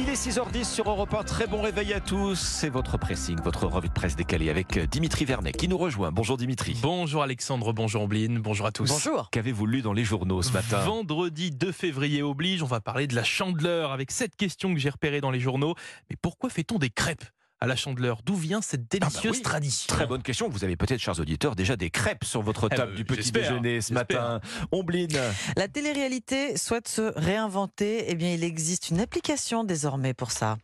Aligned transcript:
Il 0.00 0.08
est 0.08 0.12
6h10 0.12 0.62
sur 0.62 0.88
Europe 0.88 1.12
1. 1.12 1.24
Très 1.24 1.48
bon 1.48 1.60
réveil 1.60 1.92
à 1.92 1.98
tous. 1.98 2.38
C'est 2.38 2.68
votre 2.68 2.98
pressing, 2.98 3.36
votre 3.42 3.66
revue 3.66 3.88
de 3.88 3.92
presse 3.92 4.14
décalée 4.14 4.48
avec 4.48 4.78
Dimitri 4.78 5.24
Vernet 5.24 5.50
qui 5.50 5.66
nous 5.66 5.76
rejoint. 5.76 6.12
Bonjour 6.12 6.36
Dimitri. 6.36 6.78
Bonjour 6.80 7.24
Alexandre, 7.24 7.72
bonjour 7.72 8.02
Ombline, 8.02 8.38
bonjour 8.38 8.66
à 8.66 8.70
tous. 8.70 8.88
Bonjour. 8.88 9.28
Qu'avez-vous 9.30 9.66
lu 9.66 9.82
dans 9.82 9.92
les 9.92 10.04
journaux 10.04 10.40
ce 10.42 10.52
matin? 10.52 10.78
Vendredi 10.84 11.50
2 11.50 11.72
février 11.72 12.22
oblige, 12.22 12.62
on 12.62 12.66
va 12.66 12.80
parler 12.80 13.08
de 13.08 13.16
la 13.16 13.24
chandeleur 13.24 13.90
avec 13.90 14.12
cette 14.12 14.36
question 14.36 14.72
que 14.72 14.78
j'ai 14.78 14.90
repérée 14.90 15.20
dans 15.20 15.32
les 15.32 15.40
journaux. 15.40 15.74
Mais 16.10 16.16
pourquoi 16.22 16.48
fait-on 16.48 16.78
des 16.78 16.90
crêpes? 16.90 17.24
À 17.60 17.66
la 17.66 17.76
chandeleur. 17.76 18.20
D'où 18.24 18.34
vient 18.34 18.60
cette 18.62 18.82
Ah 18.94 18.98
bah 19.00 19.06
délicieuse 19.06 19.36
oui. 19.36 19.42
tradition 19.42 19.86
Très 19.88 20.06
bonne 20.06 20.22
question. 20.22 20.48
Vous 20.48 20.64
avez 20.64 20.76
peut-être, 20.76 21.00
chers 21.00 21.18
auditeurs, 21.18 21.56
déjà 21.56 21.76
des 21.76 21.90
crêpes 21.90 22.24
sur 22.24 22.42
votre 22.42 22.68
Eh 22.70 22.76
table 22.76 22.92
ben, 22.92 22.96
du 22.96 23.04
petit 23.04 23.32
déjeuner 23.32 23.80
ce 23.80 23.92
matin. 23.92 24.40
Ombline. 24.72 25.18
La 25.56 25.68
télé-réalité 25.68 26.56
souhaite 26.56 26.88
se 26.88 27.12
réinventer. 27.16 28.04
Eh 28.08 28.14
bien, 28.14 28.32
il 28.32 28.44
existe 28.44 28.90
une 28.90 29.00
application 29.00 29.64
désormais 29.64 30.14
pour 30.14 30.30
ça. 30.30 30.56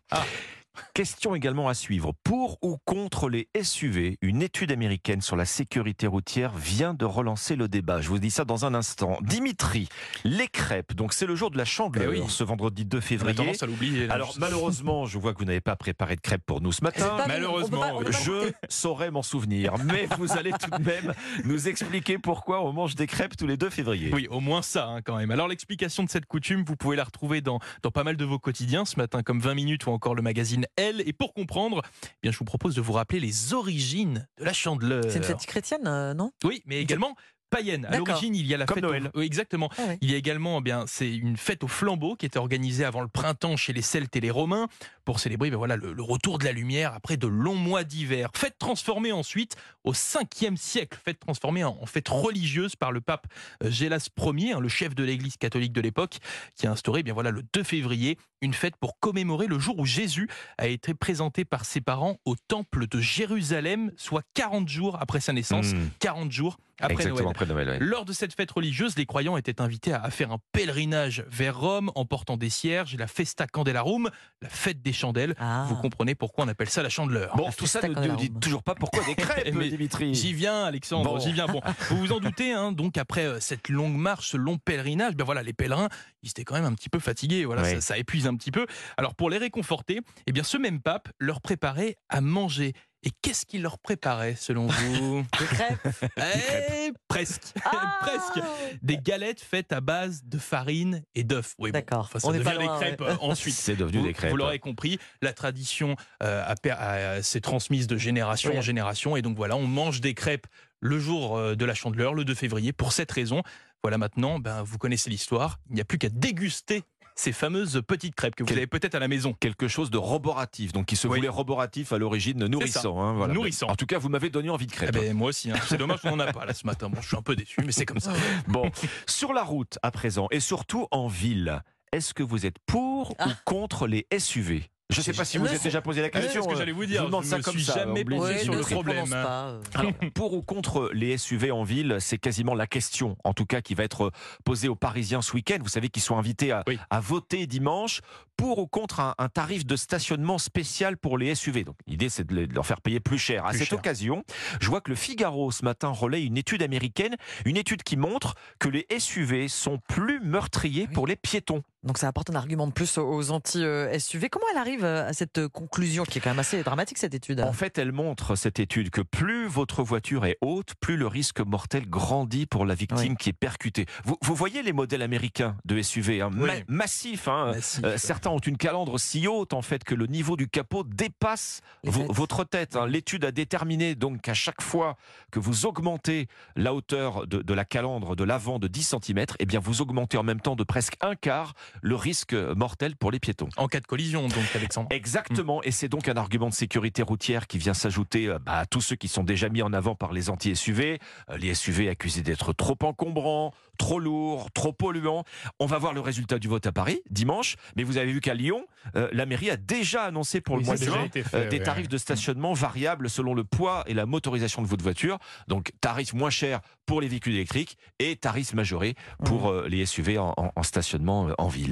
Question 0.92 1.34
également 1.34 1.68
à 1.68 1.74
suivre. 1.74 2.12
Pour 2.24 2.58
ou 2.62 2.76
contre 2.84 3.28
les 3.28 3.48
SUV, 3.60 4.18
une 4.22 4.42
étude 4.42 4.72
américaine 4.72 5.20
sur 5.20 5.36
la 5.36 5.44
sécurité 5.44 6.06
routière 6.06 6.52
vient 6.54 6.94
de 6.94 7.04
relancer 7.04 7.56
le 7.56 7.68
débat. 7.68 8.00
Je 8.00 8.08
vous 8.08 8.18
dis 8.18 8.30
ça 8.30 8.44
dans 8.44 8.64
un 8.64 8.74
instant. 8.74 9.18
Dimitri, 9.22 9.88
les 10.24 10.48
crêpes. 10.48 10.94
Donc 10.94 11.12
c'est 11.12 11.26
le 11.26 11.34
jour 11.36 11.50
de 11.50 11.58
la 11.58 11.64
chandeleur, 11.64 12.12
Eh 12.14 12.20
oui. 12.20 12.24
ce 12.28 12.44
vendredi 12.44 12.84
2 12.84 12.96
On 12.96 13.00
a 13.00 13.02
février. 13.02 13.34
tendance 13.34 13.62
à 13.62 13.66
l'oublier. 13.66 14.06
là. 14.06 14.14
Alors 14.14 14.34
malheureusement, 14.38 15.06
je 15.06 15.18
vois 15.18 15.32
que 15.32 15.38
vous 15.38 15.44
n'avez 15.44 15.60
pas 15.60 15.76
préparé 15.76 16.16
de 16.16 16.20
crêpes 16.20 16.44
pour 16.44 16.60
nous 16.60 16.72
ce 16.72 16.82
matin. 16.82 17.08
pas- 17.16 17.26
malheureusement, 17.28 17.78
on 17.78 17.80
peut 17.80 17.86
pas- 17.88 17.94
on 17.94 17.98
peut 18.04 18.10
pas 18.10 18.18
Je 18.18 18.52
saurais 18.68 19.10
m'en 19.10 19.22
souvenir, 19.22 19.74
mais 19.84 20.06
vous 20.18 20.32
allez 20.32 20.52
tout 20.52 20.70
de 20.70 20.84
même 20.84 21.14
nous 21.44 21.68
expliquer 21.68 22.18
pourquoi 22.18 22.64
on 22.64 22.72
mange 22.72 22.94
des 22.94 23.06
crêpes 23.06 23.36
tous 23.36 23.46
les 23.46 23.56
2 23.56 23.70
février. 23.70 24.10
Oui, 24.12 24.26
au 24.30 24.40
moins 24.40 24.62
ça 24.62 24.86
hein, 24.88 25.02
quand 25.02 25.16
même. 25.16 25.30
Alors 25.30 25.48
l'explication 25.48 26.02
de 26.04 26.10
cette 26.10 26.26
coutume, 26.26 26.64
vous 26.64 26.76
pouvez 26.76 26.96
la 26.96 27.04
retrouver 27.04 27.40
dans, 27.40 27.58
dans 27.82 27.90
pas 27.90 28.04
mal 28.04 28.16
de 28.16 28.24
vos 28.24 28.38
quotidiens 28.38 28.84
ce 28.84 28.96
matin, 28.96 29.22
comme 29.22 29.40
20 29.40 29.54
minutes 29.54 29.86
ou 29.86 29.90
encore 29.90 30.14
le 30.14 30.22
magazine 30.22 30.63
Elle. 30.76 31.02
Et 31.06 31.12
pour 31.12 31.34
comprendre, 31.34 31.82
eh 32.04 32.08
bien, 32.22 32.32
je 32.32 32.38
vous 32.38 32.44
propose 32.44 32.74
de 32.74 32.80
vous 32.80 32.92
rappeler 32.92 33.20
les 33.20 33.52
origines 33.52 34.26
de 34.38 34.44
la 34.44 34.52
chandeleur. 34.52 35.04
C'est 35.08 35.18
une 35.18 35.24
fête 35.24 35.46
chrétienne, 35.46 35.86
euh, 35.86 36.14
non? 36.14 36.32
Oui, 36.44 36.62
mais 36.66 36.80
également 36.80 37.16
païenne. 37.54 37.86
À 37.90 37.96
l'origine, 37.98 38.34
il 38.34 38.46
y 38.46 38.54
a 38.54 38.56
la 38.56 38.66
Comme 38.66 38.76
fête 38.76 38.84
au- 38.84 38.88
Noël. 38.88 39.10
Oui, 39.14 39.24
exactement. 39.24 39.70
Ah 39.78 39.82
oui. 39.88 39.94
Il 40.00 40.10
y 40.10 40.14
a 40.14 40.16
également, 40.16 40.58
eh 40.58 40.62
bien, 40.62 40.84
c'est 40.86 41.14
une 41.14 41.36
fête 41.36 41.62
au 41.64 41.68
flambeau 41.68 42.16
qui 42.16 42.26
était 42.26 42.38
organisée 42.38 42.84
avant 42.84 43.00
le 43.00 43.08
printemps 43.08 43.56
chez 43.56 43.72
les 43.72 43.82
Celtes 43.82 44.14
et 44.16 44.20
les 44.20 44.30
Romains 44.30 44.68
pour 45.04 45.20
célébrer, 45.20 45.50
ben 45.50 45.56
voilà, 45.58 45.76
le, 45.76 45.92
le 45.92 46.02
retour 46.02 46.38
de 46.38 46.44
la 46.44 46.52
lumière 46.52 46.94
après 46.94 47.16
de 47.18 47.26
longs 47.26 47.54
mois 47.56 47.84
d'hiver. 47.84 48.30
Fête 48.34 48.56
transformée 48.58 49.12
ensuite 49.12 49.54
au 49.84 49.92
5e 49.92 50.56
siècle, 50.56 50.98
fête 51.04 51.20
transformée 51.20 51.62
en, 51.62 51.76
en 51.80 51.86
fête 51.86 52.08
religieuse 52.08 52.74
par 52.74 52.90
le 52.90 53.00
pape 53.02 53.26
euh, 53.62 53.70
Gélas 53.70 54.08
Ier, 54.18 54.52
hein, 54.54 54.60
le 54.60 54.68
chef 54.68 54.94
de 54.94 55.04
l'Église 55.04 55.36
catholique 55.36 55.72
de 55.74 55.82
l'époque, 55.82 56.18
qui 56.56 56.66
a 56.66 56.70
instauré, 56.72 57.00
eh 57.00 57.02
bien 57.02 57.12
voilà, 57.12 57.30
le 57.30 57.42
2 57.52 57.62
février, 57.62 58.16
une 58.40 58.54
fête 58.54 58.76
pour 58.76 58.98
commémorer 58.98 59.46
le 59.46 59.58
jour 59.58 59.78
où 59.78 59.84
Jésus 59.84 60.28
a 60.56 60.68
été 60.68 60.94
présenté 60.94 61.44
par 61.44 61.66
ses 61.66 61.82
parents 61.82 62.18
au 62.24 62.34
temple 62.48 62.86
de 62.86 62.98
Jérusalem, 63.00 63.92
soit 63.98 64.22
40 64.34 64.68
jours 64.68 64.96
après 65.00 65.20
sa 65.20 65.32
naissance, 65.34 65.72
Mmh, 65.74 65.88
40 65.98 66.32
jours 66.32 66.56
après 66.80 66.94
exactement 66.94 67.24
Noël. 67.24 67.36
Noël. 67.46 67.78
Lors 67.80 68.04
de 68.04 68.12
cette 68.12 68.34
fête 68.34 68.50
religieuse, 68.50 68.96
les 68.96 69.06
croyants 69.06 69.36
étaient 69.36 69.60
invités 69.60 69.92
à 69.92 70.10
faire 70.10 70.32
un 70.32 70.38
pèlerinage 70.52 71.24
vers 71.28 71.58
Rome 71.58 71.90
en 71.94 72.04
portant 72.04 72.36
des 72.36 72.50
cierges, 72.50 72.96
la 72.96 73.06
Festa 73.06 73.46
Candelarum, 73.46 74.10
la 74.42 74.48
fête 74.48 74.82
des 74.82 74.92
chandelles. 74.92 75.34
Ah. 75.38 75.66
Vous 75.68 75.76
comprenez 75.76 76.14
pourquoi 76.14 76.44
on 76.44 76.48
appelle 76.48 76.70
ça 76.70 76.82
la 76.82 76.88
chandeleur. 76.88 77.36
Bon, 77.36 77.46
La 77.46 77.52
tout 77.52 77.66
ça 77.66 77.86
ne 77.86 78.06
nous 78.08 78.16
dit 78.16 78.30
toujours 78.40 78.62
pas 78.62 78.74
pourquoi 78.74 79.04
des 79.04 79.14
crêpes, 79.16 79.54
Mais 79.54 79.68
Dimitri. 79.68 80.14
J'y 80.14 80.32
viens, 80.32 80.64
Alexandre, 80.64 81.14
Bon. 81.14 81.18
j'y 81.18 81.32
viens. 81.32 81.46
Bon, 81.46 81.60
vous 81.90 81.96
vous 81.98 82.12
en 82.12 82.20
doutez, 82.20 82.52
hein, 82.52 82.72
donc 82.72 82.96
après 82.98 83.24
euh, 83.26 83.40
cette 83.40 83.68
longue 83.68 83.96
marche, 83.96 84.28
ce 84.30 84.36
long 84.36 84.58
pèlerinage, 84.58 85.14
ben 85.14 85.24
voilà, 85.24 85.42
les 85.42 85.52
pèlerins, 85.52 85.88
ils 86.22 86.30
étaient 86.30 86.44
quand 86.44 86.54
même 86.54 86.64
un 86.64 86.74
petit 86.74 86.88
peu 86.88 86.98
fatigués. 86.98 87.44
Voilà, 87.44 87.64
ça, 87.64 87.80
ça 87.80 87.98
épuise 87.98 88.26
un 88.26 88.34
petit 88.36 88.50
peu. 88.50 88.66
Alors 88.96 89.14
pour 89.14 89.30
les 89.30 89.38
réconforter, 89.38 90.00
eh 90.26 90.32
bien 90.32 90.42
ce 90.42 90.56
même 90.56 90.80
pape 90.80 91.08
leur 91.18 91.40
préparait 91.40 91.96
à 92.08 92.20
manger. 92.20 92.72
Et 93.06 93.10
qu'est-ce 93.22 93.44
qu'il 93.44 93.60
leur 93.62 93.78
préparait, 93.78 94.34
selon 94.34 94.66
vous 94.66 95.22
Des 95.38 95.44
crêpes. 95.46 95.88
Eh, 96.16 96.90
Presque, 97.06 97.52
Ah 97.64 97.98
presque. 98.02 98.40
Des 98.82 98.96
galettes 98.96 99.40
faites 99.40 99.72
à 99.72 99.80
base 99.80 100.22
de 100.24 100.38
farine 100.38 101.02
et 101.14 101.22
d'œufs. 101.22 101.54
Oui, 101.58 101.70
bon, 101.70 101.78
D'accord. 101.78 102.00
enfin, 102.06 102.18
ça 102.18 102.26
On 102.28 102.32
est 102.32 102.38
devient 102.38 102.50
pas 102.50 102.56
des 102.58 102.64
loin, 102.64 102.78
crêpes 102.80 103.00
ouais. 103.02 103.08
euh, 103.10 103.16
ensuite. 103.20 103.54
C'est 103.54 103.76
devenu 103.76 103.98
Vous, 103.98 104.06
des 104.06 104.12
crêpes. 104.14 104.30
vous 104.30 104.36
l'aurez 104.36 104.58
compris, 104.58 104.98
la 105.22 105.32
tradition 105.34 105.96
euh, 106.22 106.42
a 106.46 106.54
per- 106.56 106.70
a- 106.78 107.22
s'est 107.22 107.40
transmise 107.42 107.86
de 107.86 107.96
génération 107.98 108.50
Oui. 108.52 108.58
en 108.58 108.62
génération. 108.62 109.16
Et 109.16 109.22
donc 109.22 109.36
voilà, 109.36 109.56
on 109.56 109.66
mange 109.66 110.00
des 110.00 110.14
crêpes 110.14 110.46
le 110.80 110.98
jour 110.98 111.36
euh, 111.36 111.54
de 111.54 111.64
la 111.64 111.74
chandeleur, 111.74 112.14
le 112.14 112.24
2 112.24 112.34
février, 112.34 112.72
pour 112.72 112.92
cette 112.92 113.12
raison. 113.12 113.42
Voilà 113.82 113.98
maintenant, 113.98 114.38
ben, 114.38 114.62
vous 114.62 114.78
connaissez 114.78 115.10
l'histoire. 115.10 115.58
Il 115.68 115.74
n'y 115.74 115.80
a 115.82 115.84
plus 115.84 115.98
qu'à 115.98 116.08
déguster 116.08 116.84
ces 117.14 117.32
fameuses 117.32 117.80
petites 117.86 118.14
crêpes 118.14 118.34
que 118.34 118.42
vous 118.42 118.48
Quel- 118.48 118.58
avez 118.58 118.66
peut-être 118.66 118.94
à 118.94 118.98
la 118.98 119.08
maison. 119.08 119.32
quelque 119.34 119.68
chose 119.68 119.90
de 119.90 119.98
roboratif, 119.98 120.72
donc 120.72 120.86
qui 120.86 120.96
se 120.96 121.06
Oui. 121.06 121.18
voulait 121.18 121.28
roboratif 121.28 121.92
à 121.92 121.98
l'origine, 121.98 122.46
nourrissant. 122.46 123.00
hein, 123.00 123.14
voilà. 123.14 123.32
Nourrissant. 123.34 123.68
En 123.68 123.76
tout 123.76 123.86
cas, 123.86 123.98
vous 123.98 124.08
m'avez 124.08 124.30
donné 124.30 124.50
envie 124.50 124.66
de 124.66 124.72
Eh 124.72 124.76
crêpes. 124.76 124.92
ben, 124.94 125.14
moi 125.14 125.28
aussi, 125.28 125.50
hein. 125.50 125.56
c'est 125.68 125.76
dommage 125.76 126.00
qu'on 126.00 126.16
n'en 126.16 126.26
a 126.26 126.32
pas 126.32 126.44
là 126.44 126.54
ce 126.54 126.66
matin. 126.66 126.88
Bon, 126.90 127.00
je 127.00 127.06
suis 127.08 127.16
un 127.16 127.22
peu 127.22 127.36
déçu, 127.36 127.60
mais 127.64 127.72
c'est 127.72 127.86
comme 127.86 128.00
ça. 128.00 128.12
Bon, 128.48 128.70
sur 129.06 129.32
la 129.32 129.42
route 129.44 129.78
à 129.82 129.90
présent, 129.90 130.26
et 130.30 130.40
surtout 130.40 130.86
en 130.90 131.06
ville, 131.08 131.62
est-ce 131.92 132.14
que 132.14 132.22
vous 132.22 132.46
êtes 132.46 132.58
pour 132.66 133.12
ou 133.12 133.14
Ah. 133.18 133.36
contre 133.44 133.86
les 133.86 134.06
SUV 134.18 134.68
Je 134.94 135.00
ne 135.00 135.04
sais 135.04 135.12
pas 135.12 135.24
si 135.24 135.38
vous 135.38 135.44
Le- 135.44 135.52
êtes 135.52 135.62
déjà 135.62 135.80
posé 135.82 136.00
la 136.00 136.06
Ah, 136.08 136.10
question. 136.10 136.42
c'est 136.42 136.42
ce 136.42 136.48
que 136.48 136.54
euh, 136.54 136.58
j'allais 136.58 136.72
vous 136.72 136.82
je 136.82 136.86
dire. 136.88 137.00
vous 137.02 137.06
demande 137.08 137.24
ça 137.24 137.38
me 137.38 137.42
comme 137.42 137.54
suis 137.54 137.64
ça, 137.64 137.74
jamais 137.80 138.04
penché 138.04 138.18
Ouais, 138.18 138.38
sur 138.38 138.52
ne 138.52 138.58
le 138.58 138.64
problème. 138.64 139.12
Alors, 139.12 139.92
pour 140.14 140.34
ou 140.34 140.42
contre 140.42 140.90
les 140.92 141.18
SUV 141.18 141.50
en 141.50 141.64
ville, 141.64 141.96
c'est 142.00 142.18
quasiment 142.18 142.54
la 142.54 142.66
question, 142.66 143.16
en 143.24 143.34
tout 143.34 143.46
cas, 143.46 143.60
qui 143.60 143.74
va 143.74 143.84
être 143.84 144.10
posée 144.44 144.68
aux 144.68 144.76
Parisiens 144.76 145.22
ce 145.22 145.32
week-end. 145.32 145.58
Vous 145.60 145.68
savez 145.68 145.88
qu'ils 145.88 146.02
sont 146.02 146.16
invités 146.16 146.52
à, 146.52 146.62
Oui. 146.66 146.78
à 146.90 147.00
voter 147.00 147.46
dimanche 147.46 148.00
pour 148.36 148.58
ou 148.58 148.66
contre 148.66 149.00
un, 149.00 149.14
un 149.18 149.28
tarif 149.28 149.64
de 149.66 149.76
stationnement 149.76 150.38
spécial 150.38 150.96
pour 150.96 151.18
les 151.18 151.34
SUV. 151.34 151.64
Donc, 151.64 151.76
l'idée, 151.86 152.08
c'est 152.08 152.26
de 152.26 152.48
leur 152.54 152.66
faire 152.66 152.80
payer 152.80 153.00
plus 153.00 153.18
cher. 153.18 153.44
À 153.44 153.50
Plus 153.50 153.58
cette 153.60 153.68
cher. 153.68 153.78
occasion, 153.78 154.24
je 154.60 154.68
vois 154.68 154.80
que 154.80 154.90
le 154.90 154.96
Figaro 154.96 155.50
ce 155.50 155.64
matin 155.64 155.88
relaie 155.88 156.22
une 156.24 156.36
étude 156.36 156.62
américaine, 156.62 157.16
une 157.44 157.56
étude 157.56 157.82
qui 157.82 157.96
montre 157.96 158.34
que 158.58 158.68
les 158.68 158.86
SUV 158.98 159.48
sont 159.48 159.78
plus 159.88 160.20
meurtriers 160.20 160.86
pour 160.88 161.06
les 161.06 161.16
piétons. 161.16 161.62
Donc 161.84 161.98
ça 161.98 162.08
apporte 162.08 162.30
un 162.30 162.34
argument 162.34 162.66
de 162.66 162.72
plus 162.72 162.96
aux 162.98 163.30
anti-SUV. 163.30 164.28
Comment 164.30 164.46
elle 164.52 164.58
arrive 164.58 164.84
euh, 164.84 165.06
à 165.08 165.12
cette 165.12 165.38
euh, 165.38 165.48
conclusion 165.48 166.04
qui 166.04 166.18
est 166.18 166.20
quand 166.22 166.30
même 166.30 166.38
assez 166.38 166.62
dramatique 166.62 166.96
cette 166.98 167.12
étude? 167.14 167.40
En 167.42 167.52
fait, 167.52 167.76
elle 167.78 167.92
montre, 167.92 168.36
cette 168.36 168.58
étude, 168.58 168.88
que 168.90 169.02
plus 169.02 169.46
votre 169.46 169.82
voiture 169.82 170.24
est 170.24 170.38
haute, 170.40 170.74
plus 170.80 170.96
le 170.96 171.06
risque 171.06 171.40
mortel 171.40 171.88
grandit 171.88 172.46
pour 172.46 172.64
la 172.64 172.74
victime 172.74 173.10
Oui. 173.12 173.16
qui 173.18 173.28
est 173.28 173.34
percutée. 173.34 173.84
Vous, 174.04 174.16
vous 174.22 174.34
voyez 174.34 174.62
les 174.62 174.72
modèles 174.72 175.02
américains 175.02 175.56
de 175.66 175.80
SUV, 175.82 176.22
hein, 176.22 176.30
ma- 176.32 176.54
massifs. 176.68 177.28
hein? 177.28 177.52
Massif. 177.54 177.84
Euh, 177.84 177.98
certains 177.98 178.30
ont 178.30 178.38
une 178.38 178.56
calandre 178.56 178.98
si 178.98 179.28
haute 179.28 179.52
en 179.52 179.62
fait 179.62 179.84
que 179.84 179.94
le 179.94 180.06
niveau 180.06 180.36
du 180.36 180.48
capot 180.48 180.84
dépasse 180.84 181.60
votre 181.84 182.44
tête. 182.44 182.76
hein. 182.76 182.86
L'étude 182.86 183.24
a 183.26 183.30
déterminé 183.32 183.94
donc 183.94 184.22
qu'à 184.22 184.34
chaque 184.34 184.62
fois 184.62 184.96
que 185.30 185.38
vous 185.38 185.66
augmentez 185.66 186.28
la 186.56 186.72
hauteur 186.74 187.26
de, 187.26 187.42
de 187.42 187.54
la 187.54 187.64
calandre 187.66 188.16
de 188.16 188.24
l'avant 188.24 188.58
de 188.58 188.68
10 188.68 188.96
cm, 189.02 189.26
eh 189.38 189.44
bien 189.46 189.60
vous 189.60 189.82
augmentez 189.82 190.16
en 190.16 190.22
même 190.22 190.40
temps 190.40 190.56
de 190.56 190.64
presque 190.64 190.94
un 191.02 191.14
quart 191.14 191.54
le 191.82 191.96
risque 191.96 192.34
mortel 192.34 192.96
pour 192.96 193.10
les 193.10 193.18
piétons. 193.20 193.48
En 193.56 193.68
cas 193.68 193.80
de 193.80 193.86
collision, 193.86 194.22
donc, 194.28 194.44
Alexandre. 194.54 194.88
Exactement, 194.90 195.62
et 195.62 195.70
c'est 195.70 195.88
donc 195.88 196.08
un 196.08 196.16
argument 196.16 196.48
de 196.48 196.54
sécurité 196.54 197.02
routière 197.02 197.46
qui 197.46 197.58
vient 197.58 197.74
s'ajouter 197.74 198.28
euh, 198.28 198.38
bah, 198.38 198.58
à 198.58 198.66
tous 198.66 198.80
ceux 198.80 198.96
qui 198.96 199.08
sont 199.08 199.24
déjà 199.24 199.48
mis 199.48 199.62
en 199.62 199.72
avant 199.72 199.94
par 199.94 200.12
les 200.12 200.30
anti-SUV, 200.30 200.98
Euh, 201.30 201.36
les 201.38 201.54
SUV 201.54 201.88
accusés 201.88 202.22
d'être 202.22 202.52
trop 202.52 202.76
encombrants, 202.82 203.52
trop 203.78 203.98
lourds, 203.98 204.50
trop 204.52 204.72
polluants. 204.72 205.24
On 205.58 205.66
va 205.66 205.78
voir 205.78 205.92
le 205.94 206.00
résultat 206.00 206.38
du 206.38 206.48
vote 206.48 206.66
à 206.66 206.72
Paris 206.72 207.00
dimanche, 207.10 207.56
mais 207.76 207.82
vous 207.82 207.96
avez 207.96 208.12
vu 208.12 208.20
qu'à 208.20 208.34
Lyon, 208.34 208.66
euh, 208.96 209.08
la 209.12 209.26
mairie 209.26 209.50
a 209.50 209.56
déjà 209.56 210.04
annoncé 210.04 210.40
pour 210.40 210.56
Oui, 210.56 210.62
le 210.62 210.66
mois 210.66 210.76
de 210.76 210.84
juin 210.84 211.08
fait, 211.12 211.24
euh, 211.34 211.48
des 211.48 211.58
ouais. 211.58 211.64
tarifs 211.64 211.88
de 211.88 211.98
stationnement 211.98 212.52
variables 212.52 213.08
selon 213.10 213.34
le 213.34 213.44
poids 213.44 213.84
et 213.86 213.94
la 213.94 214.06
motorisation 214.06 214.62
de 214.62 214.66
votre 214.66 214.82
voiture. 214.82 215.18
Donc 215.48 215.72
tarif 215.80 216.12
moins 216.12 216.30
cher 216.30 216.60
pour 216.86 217.00
les 217.00 217.08
véhicules 217.08 217.34
électriques 217.34 217.76
et 217.98 218.16
tarif 218.16 218.52
majoré 218.52 218.94
pour 219.24 219.48
euh, 219.48 219.66
les 219.68 219.84
SUV 219.86 220.18
en, 220.18 220.34
en- 220.36 220.52
en 220.54 220.62
stationnement 220.62 221.30
en 221.38 221.48
ville. 221.48 221.63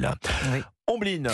Oui. 0.53 0.63
Ombline, 0.87 1.29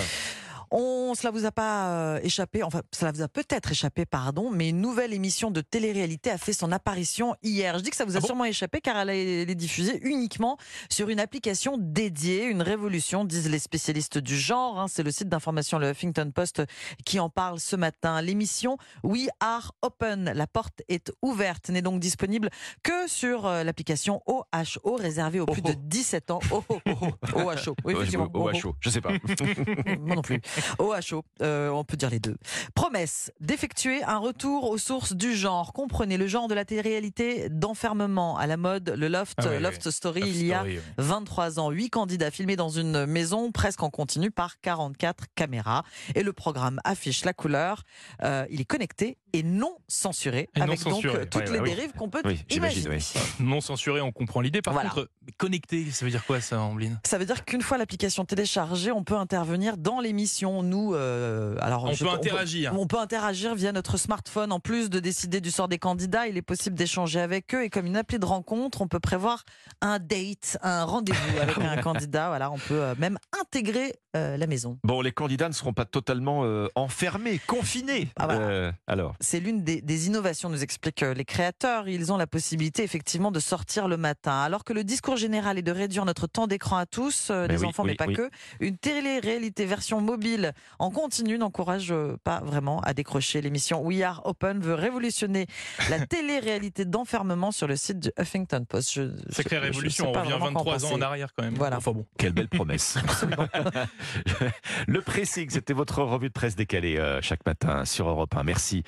On, 0.71 1.15
cela 1.15 1.31
vous 1.31 1.45
a 1.45 1.53
pas 1.53 1.89
euh, 1.89 2.21
échappé, 2.23 2.63
enfin, 2.63 2.83
cela 2.93 3.13
vous 3.13 3.23
a 3.23 3.29
peut-être 3.29 3.71
échappé, 3.73 4.05
pardon, 4.07 4.51
mais 4.51 4.69
une 4.71 4.81
nouvelle 4.81 5.13
émission 5.13 5.51
de 5.51 5.61
télé-réalité 5.61 6.31
a 6.31 6.39
fait 6.39 6.53
son 6.53 6.73
apparition 6.73 7.35
hier. 7.43 7.79
Je 7.79 7.83
dis 7.83 7.91
que 7.91 7.97
ça 7.97 8.05
vous 8.05 8.15
a 8.15 8.19
Ah 8.19 8.21
bon 8.21 8.27
sûrement 8.27 8.45
échappé 8.45 8.81
car 8.81 8.97
elle, 8.99 9.11
est 9.11 9.55
diffusée 9.55 10.01
uniquement 10.03 10.59
sur 10.91 11.09
une 11.09 11.21
application 11.21 11.77
dédiée, 11.79 12.45
une 12.45 12.63
révolution, 12.63 13.25
disent 13.25 13.49
les 13.51 13.59
spécialistes 13.59 14.19
du 14.19 14.37
genre. 14.37 14.79
hein. 14.81 14.87
C'est 14.89 15.03
le 15.03 15.11
site 15.11 15.29
d'information, 15.29 15.79
le 15.79 15.91
Huffington 15.91 16.31
Post, 16.35 16.63
qui 17.05 17.21
en 17.21 17.31
parle 17.31 17.61
ce 17.61 17.77
matin. 17.77 18.21
L'émission 18.23 18.77
We 19.03 19.29
Are 19.41 19.73
Open, 19.83 20.33
la 20.35 20.47
porte 20.47 20.83
est 20.89 21.13
ouverte, 21.23 21.69
n'est 21.71 21.83
donc 21.83 22.01
disponible 22.01 22.51
que 22.83 23.09
sur 23.09 23.47
euh, 23.47 23.65
l'application 23.65 24.23
OHO, 24.27 24.95
réservée 24.97 25.41
aux 25.41 25.47
plus 25.47 25.63
Oh, 25.65 25.69
de 25.69 25.75
17 25.75 26.31
ans. 26.31 26.39
Oh, 26.51 26.65
oh, 26.69 26.79
oh. 26.87 27.11
OHO, 27.35 27.75
oui, 27.85 27.93
effectivement. 27.95 28.29
au 28.35 28.49
Oh, 28.49 28.51
oh. 28.53 28.69
HO, 28.69 28.75
je 28.81 28.91
sais 28.91 29.01
pas. 29.01 29.11
Moi 30.01 30.17
non 30.17 30.23
plus. 30.23 30.41
Au 30.79 30.95
chaud, 31.01 31.25
euh, 31.43 31.69
on 31.71 31.85
peut 31.85 31.97
dire 31.97 32.11
les 32.11 32.19
deux. 32.21 32.37
Promesse 32.75 33.31
d'effectuer 33.41 34.03
un 34.03 34.19
retour 34.19 34.69
aux 34.71 34.79
sources 34.79 35.13
du 35.15 35.35
genre. 35.35 35.73
Comprenez 35.73 36.17
le 36.17 36.27
genre 36.27 36.49
de 36.49 36.55
la 36.55 36.65
télé-réalité 36.65 37.49
d'enfermement 37.49 38.37
à 38.37 38.47
la 38.47 38.57
mode, 38.57 38.95
le 38.97 39.09
Loft, 39.09 39.35
Ah 39.39 39.49
ouais, 39.49 39.61
Loft. 39.61 39.91
Story, 39.91 40.23
il 40.25 40.47
y 40.47 40.53
a 40.53 40.59
Story, 40.59 40.77
ouais. 40.77 40.83
23 40.99 41.61
ans, 41.61 41.71
8 41.71 41.91
candidats 41.91 42.31
filmés 42.31 42.57
dans 42.57 42.69
une 42.69 43.07
maison 43.07 43.53
presque 43.53 43.83
en 43.83 43.91
continu 43.91 44.31
par 44.31 44.61
44 44.61 45.25
caméras. 45.35 45.83
Et 46.15 46.23
le 46.23 46.33
programme 46.33 46.81
affiche 46.85 47.25
la 47.25 47.33
couleur. 47.33 47.83
Euh, 48.23 48.47
il 48.51 48.61
est 48.61 48.65
connecté 48.65 49.19
et 49.35 49.43
non 49.43 49.77
censuré, 49.89 50.49
Et 50.57 50.61
non 50.61 50.67
avec 50.67 50.79
censuré. 50.81 51.13
donc 51.13 51.23
euh, 51.23 51.27
toutes 51.31 51.43
Ouais, 51.49 51.53
les 51.53 51.61
oui. 51.61 51.75
dérives 51.75 51.93
qu'on 51.93 52.09
peut 52.09 52.23
Oui, 52.25 52.41
imaginer. 52.51 52.89
oui. 52.97 53.13
Non 53.41 53.61
censuré, 53.61 54.01
on 54.01 54.11
comprend 54.13 54.41
l'idée. 54.41 54.63
Par 54.63 54.73
Voilà. 54.73 54.89
contre, 54.89 55.11
connecté, 55.37 55.91
ça 55.91 56.05
veut 56.05 56.11
dire 56.11 56.25
quoi 56.25 56.41
ça, 56.41 56.61
Ambline? 56.61 56.99
Ça 57.07 57.19
veut 57.19 57.27
dire 57.27 57.45
qu'une 57.45 57.61
fois 57.63 57.77
l'application 57.79 58.25
téléchargée, 58.25 58.91
on 58.91 59.05
peut 59.05 59.17
intervenir 59.17 59.77
dans 59.77 60.01
l'émission. 60.01 60.48
Nous, 60.63 60.95
euh, 60.95 61.57
alors 61.61 61.85
On 61.85 61.93
je- 61.93 62.05
peut 62.05 62.11
interagir. 62.11 62.73
On 62.79 62.87
peut 62.87 62.99
interagir 62.99 63.55
via 63.55 63.73
notre 63.73 63.97
smartphone. 63.97 64.51
En 64.53 64.61
plus 64.61 64.91
de 64.91 65.01
décider 65.01 65.41
du 65.41 65.51
sort 65.51 65.69
des 65.69 65.79
candidats, 65.79 66.27
il 66.27 66.37
est 66.37 66.43
possible 66.43 66.75
d'échanger 66.77 67.21
avec 67.21 67.55
eux. 67.55 67.63
Et 67.65 67.71
comme 67.71 67.87
une 67.87 67.97
appli 67.97 68.19
de 68.19 68.25
rencontre, 68.25 68.81
on 68.83 68.89
peut 68.89 69.01
prévoir 69.01 69.45
un 69.81 69.99
date, 69.99 70.59
un 70.63 70.85
rendez-vous 70.85 71.39
avec 71.41 71.59
un 71.59 71.77
candidat. 71.83 72.29
Voilà, 72.29 72.51
on 72.51 72.59
peut 72.59 72.83
euh, 72.83 72.95
même 72.99 73.19
intégrer 73.41 73.95
euh, 74.19 74.37
la 74.37 74.47
maison. 74.47 74.79
Bon, 74.85 75.01
les 75.01 75.13
candidats 75.13 75.49
ne 75.49 75.55
seront 75.55 75.73
pas 75.73 75.85
totalement 75.85 76.43
euh, 76.45 76.69
enfermés, 76.75 77.41
confinés. 77.47 78.09
Ah, 78.17 78.27
voilà. 78.27 78.41
Euh, 78.41 78.73
alors, 78.87 79.15
C'est 79.21 79.41
l'une 79.41 79.63
des, 79.65 79.81
des 79.81 80.07
innovations, 80.07 80.49
nous 80.51 80.63
expliquent 80.63 81.01
les 81.01 81.25
créateurs. 81.25 81.89
Ils 81.89 82.13
ont 82.13 82.17
la 82.17 82.27
possibilité 82.27 82.83
effectivement 82.83 83.31
de 83.31 83.41
sortir 83.41 83.89
le 83.89 83.97
matin. 83.97 84.41
Alors 84.43 84.65
que 84.65 84.73
le 84.73 84.85
discours 84.85 85.17
général 85.17 85.59
est 85.59 85.63
de 85.63 85.73
réduire 85.73 86.05
notre 86.05 86.27
temps 86.27 86.47
d'écran 86.47 86.77
à 86.77 86.87
tous, 86.87 87.29
euh, 87.31 87.47
Ben 87.47 87.55
les 87.55 87.61
oui, 87.63 87.67
enfants, 87.69 87.83
oui, 87.85 87.91
mais 87.91 87.97
pas 87.97 88.07
oui. 88.07 88.15
que, 88.15 88.31
une 88.61 88.77
télé-réalité 88.77 89.65
version 89.65 90.01
mobile 90.01 90.53
en 90.79 90.91
continu 90.91 91.39
n'encourage 91.39 91.93
pas 92.25 92.41
vraiment 92.41 92.81
à 92.81 92.95
décrocher. 92.95 93.41
L'émission 93.41 93.83
We 93.83 94.03
Are 94.03 94.23
Open 94.25 94.61
veut 94.61 94.75
révolutionner 94.75 95.47
la 95.91 96.05
télé-réalité 96.07 96.85
d'enfermement 96.85 97.53
sur 97.53 97.67
le 97.67 97.77
site 97.77 98.01
du 98.01 98.11
Huffington 98.19 98.65
Post. 98.69 98.93
Je- 98.95 99.11
Sacrée 99.31 99.57
je- 99.57 99.61
je 99.63 99.67
révolution, 99.67 100.05
sais 100.13 100.19
on 100.19 100.21
revient 100.23 100.33
vraiment 100.39 100.63
quoi 100.63 100.73
23 100.75 100.93
ans 100.93 100.95
en 100.97 101.03
arrière 101.03 101.33
quand 101.37 101.45
même. 101.45 101.55
Voilà. 101.55 101.77
Enfin 101.79 101.93
bon. 101.93 102.05
quelle 102.19 102.33
belle 102.33 102.49
promesse. 102.49 102.97
le 104.87 105.01
pressing, 105.01 105.51
c'était 105.51 105.73
votre 105.73 106.03
revue 106.03 106.29
de 106.29 106.33
presse 106.33 106.57
décalée 106.57 106.97
euh, 106.99 107.21
chaque 107.23 107.45
matin 107.47 107.85
sur 107.85 108.09
Europe 108.09 108.35
1. 108.37 108.43
Merci. 108.43 108.85